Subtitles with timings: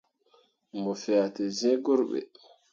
[0.81, 2.19] Mo fea te zẽẽ gurɓe.